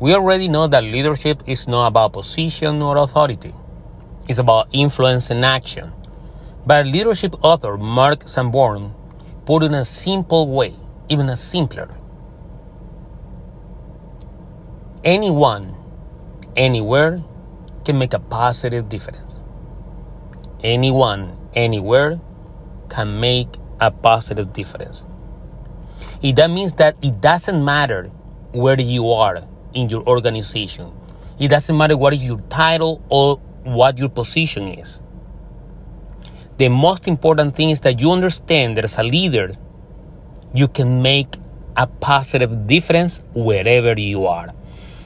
We 0.00 0.14
already 0.14 0.48
know 0.48 0.66
that 0.66 0.82
leadership 0.82 1.42
is 1.46 1.68
not 1.68 1.88
about 1.88 2.14
position 2.14 2.80
or 2.80 2.96
authority. 2.96 3.54
It's 4.30 4.38
about 4.38 4.68
influence 4.72 5.28
and 5.28 5.44
action. 5.44 5.92
But 6.64 6.86
leadership 6.86 7.34
author 7.44 7.76
Mark 7.76 8.26
Sanborn 8.26 8.94
put 9.44 9.62
it 9.62 9.66
in 9.66 9.74
a 9.74 9.84
simple 9.84 10.48
way, 10.48 10.74
even 11.10 11.28
a 11.28 11.36
simpler. 11.36 11.94
Anyone, 15.04 15.76
anywhere 16.56 17.22
can 17.84 17.98
make 17.98 18.14
a 18.14 18.20
positive 18.20 18.88
difference. 18.88 19.38
Anyone, 20.62 21.36
anywhere 21.52 22.20
can 22.88 23.20
make 23.20 23.48
a 23.78 23.90
positive 23.90 24.54
difference. 24.54 25.04
If 26.22 26.36
that 26.36 26.48
means 26.48 26.72
that 26.74 26.96
it 27.02 27.20
doesn't 27.20 27.62
matter 27.62 28.04
where 28.52 28.80
you 28.80 29.10
are 29.10 29.44
in 29.74 29.88
your 29.88 30.02
organization. 30.06 30.92
It 31.38 31.48
doesn't 31.48 31.76
matter 31.76 31.96
what 31.96 32.12
is 32.12 32.24
your 32.24 32.40
title 32.48 33.02
or 33.08 33.36
what 33.64 33.98
your 33.98 34.08
position 34.08 34.68
is. 34.68 35.02
The 36.56 36.68
most 36.68 37.08
important 37.08 37.56
thing 37.56 37.70
is 37.70 37.80
that 37.82 38.00
you 38.00 38.12
understand 38.12 38.76
that 38.76 38.84
as 38.84 38.98
a 38.98 39.02
leader, 39.02 39.54
you 40.52 40.68
can 40.68 41.00
make 41.00 41.36
a 41.76 41.86
positive 41.86 42.66
difference 42.66 43.22
wherever 43.34 43.98
you 43.98 44.26
are. 44.26 44.50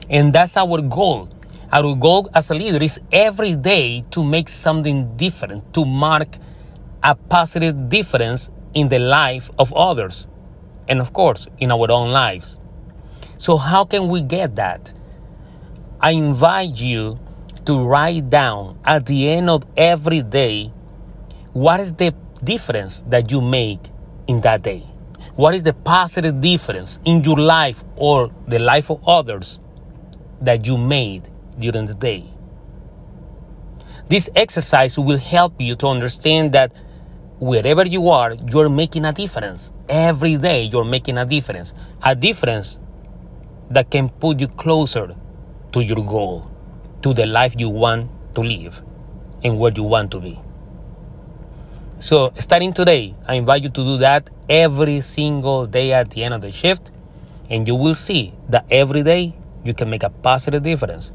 And 0.09 0.33
that's 0.33 0.57
our 0.57 0.81
goal. 0.81 1.29
Our 1.71 1.95
goal 1.95 2.29
as 2.33 2.51
a 2.51 2.55
leader 2.55 2.83
is 2.83 2.99
every 3.11 3.55
day 3.55 4.03
to 4.11 4.23
make 4.23 4.49
something 4.49 5.15
different, 5.15 5.73
to 5.73 5.85
mark 5.85 6.37
a 7.01 7.15
positive 7.15 7.89
difference 7.89 8.51
in 8.73 8.89
the 8.89 8.99
life 8.99 9.49
of 9.57 9.71
others, 9.73 10.27
and 10.87 10.99
of 10.99 11.13
course, 11.13 11.47
in 11.59 11.71
our 11.71 11.91
own 11.91 12.11
lives. 12.11 12.59
So, 13.45 13.57
how 13.57 13.85
can 13.85 14.07
we 14.07 14.23
get 14.23 14.55
that? 14.55 14.91
I 16.01 16.13
invite 16.13 16.81
you 16.81 17.19
to 17.67 17.79
write 17.85 18.27
down 18.31 18.79
at 18.83 19.05
the 19.05 19.29
end 19.29 19.51
of 19.51 19.65
every 19.77 20.23
day 20.23 20.73
what 21.53 21.79
is 21.79 21.93
the 21.93 22.15
difference 22.43 23.03
that 23.03 23.31
you 23.31 23.41
make 23.41 23.91
in 24.25 24.41
that 24.41 24.63
day? 24.63 24.79
What 25.35 25.53
is 25.53 25.61
the 25.61 25.73
positive 25.73 26.41
difference 26.41 26.99
in 27.05 27.23
your 27.23 27.37
life 27.37 27.83
or 27.95 28.31
the 28.47 28.57
life 28.57 28.89
of 28.89 29.07
others 29.07 29.59
that 30.41 30.65
you 30.65 30.75
made 30.75 31.29
during 31.59 31.85
the 31.85 31.93
day? 31.93 32.25
This 34.09 34.27
exercise 34.35 34.97
will 34.97 35.19
help 35.19 35.61
you 35.61 35.75
to 35.75 35.87
understand 35.87 36.51
that 36.53 36.73
wherever 37.37 37.85
you 37.85 38.09
are, 38.09 38.33
you're 38.49 38.69
making 38.69 39.05
a 39.05 39.13
difference. 39.13 39.71
Every 39.87 40.37
day, 40.37 40.63
you're 40.63 40.83
making 40.83 41.19
a 41.19 41.25
difference. 41.27 41.75
A 42.01 42.15
difference 42.15 42.79
that 43.69 43.89
can 43.89 44.09
put 44.09 44.39
you 44.39 44.47
closer 44.47 45.15
to 45.71 45.81
your 45.81 46.03
goal, 46.05 46.49
to 47.01 47.13
the 47.13 47.25
life 47.25 47.55
you 47.57 47.69
want 47.69 48.09
to 48.35 48.41
live, 48.41 48.81
and 49.43 49.57
where 49.59 49.71
you 49.71 49.83
want 49.83 50.11
to 50.11 50.19
be. 50.19 50.39
So, 51.97 52.33
starting 52.39 52.73
today, 52.73 53.15
I 53.27 53.35
invite 53.35 53.63
you 53.63 53.69
to 53.69 53.83
do 53.83 53.97
that 53.97 54.29
every 54.49 55.01
single 55.01 55.65
day 55.65 55.93
at 55.93 56.11
the 56.11 56.23
end 56.23 56.33
of 56.33 56.41
the 56.41 56.51
shift, 56.51 56.91
and 57.49 57.67
you 57.67 57.75
will 57.75 57.95
see 57.95 58.33
that 58.49 58.65
every 58.69 59.03
day 59.03 59.35
you 59.63 59.73
can 59.73 59.89
make 59.89 60.03
a 60.03 60.09
positive 60.09 60.63
difference 60.63 61.11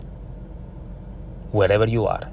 wherever 1.52 1.86
you 1.86 2.06
are. 2.06 2.30